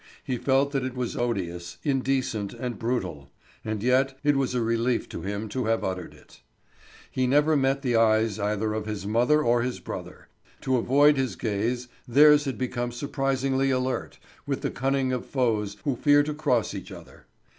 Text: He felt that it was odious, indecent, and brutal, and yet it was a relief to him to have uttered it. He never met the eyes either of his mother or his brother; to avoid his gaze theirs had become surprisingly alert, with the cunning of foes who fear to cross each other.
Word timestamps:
He 0.23 0.37
felt 0.37 0.71
that 0.71 0.83
it 0.83 0.95
was 0.95 1.15
odious, 1.15 1.77
indecent, 1.83 2.53
and 2.55 2.79
brutal, 2.79 3.29
and 3.63 3.83
yet 3.83 4.17
it 4.23 4.35
was 4.35 4.55
a 4.55 4.63
relief 4.63 5.07
to 5.09 5.21
him 5.21 5.47
to 5.49 5.65
have 5.65 5.83
uttered 5.83 6.15
it. 6.15 6.41
He 7.11 7.27
never 7.27 7.55
met 7.55 7.83
the 7.83 7.95
eyes 7.95 8.39
either 8.39 8.73
of 8.73 8.87
his 8.87 9.05
mother 9.05 9.43
or 9.43 9.61
his 9.61 9.79
brother; 9.79 10.27
to 10.61 10.77
avoid 10.77 11.17
his 11.17 11.35
gaze 11.35 11.87
theirs 12.07 12.45
had 12.45 12.57
become 12.57 12.91
surprisingly 12.91 13.69
alert, 13.69 14.17
with 14.47 14.61
the 14.61 14.71
cunning 14.71 15.13
of 15.13 15.23
foes 15.23 15.77
who 15.83 15.95
fear 15.95 16.23
to 16.23 16.33
cross 16.33 16.73
each 16.73 16.91
other. 16.91 17.27